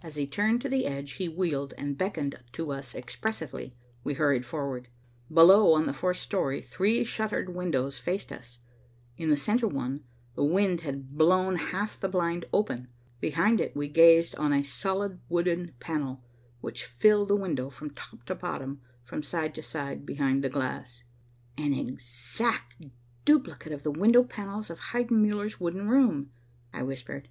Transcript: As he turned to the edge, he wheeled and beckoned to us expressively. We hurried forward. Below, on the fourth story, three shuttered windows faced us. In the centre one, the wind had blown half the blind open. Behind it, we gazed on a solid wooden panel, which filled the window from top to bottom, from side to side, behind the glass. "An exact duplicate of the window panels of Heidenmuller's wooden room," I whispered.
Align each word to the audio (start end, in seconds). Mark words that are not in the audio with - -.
As 0.00 0.14
he 0.14 0.28
turned 0.28 0.60
to 0.62 0.68
the 0.68 0.86
edge, 0.86 1.14
he 1.14 1.28
wheeled 1.28 1.74
and 1.76 1.98
beckoned 1.98 2.36
to 2.52 2.70
us 2.70 2.94
expressively. 2.94 3.74
We 4.04 4.14
hurried 4.14 4.46
forward. 4.46 4.86
Below, 5.28 5.72
on 5.74 5.86
the 5.86 5.92
fourth 5.92 6.18
story, 6.18 6.62
three 6.62 7.02
shuttered 7.02 7.52
windows 7.52 7.98
faced 7.98 8.30
us. 8.30 8.60
In 9.16 9.30
the 9.30 9.36
centre 9.36 9.66
one, 9.66 10.04
the 10.36 10.44
wind 10.44 10.82
had 10.82 11.18
blown 11.18 11.56
half 11.56 11.98
the 11.98 12.08
blind 12.08 12.44
open. 12.52 12.90
Behind 13.18 13.60
it, 13.60 13.74
we 13.74 13.88
gazed 13.88 14.36
on 14.36 14.52
a 14.52 14.62
solid 14.62 15.18
wooden 15.28 15.72
panel, 15.80 16.22
which 16.60 16.84
filled 16.84 17.26
the 17.26 17.34
window 17.36 17.68
from 17.68 17.90
top 17.90 18.22
to 18.26 18.36
bottom, 18.36 18.80
from 19.02 19.24
side 19.24 19.52
to 19.56 19.64
side, 19.64 20.06
behind 20.06 20.44
the 20.44 20.48
glass. 20.48 21.02
"An 21.58 21.72
exact 21.74 22.84
duplicate 23.24 23.72
of 23.72 23.82
the 23.82 23.90
window 23.90 24.22
panels 24.22 24.70
of 24.70 24.78
Heidenmuller's 24.78 25.58
wooden 25.58 25.88
room," 25.88 26.30
I 26.72 26.84
whispered. 26.84 27.28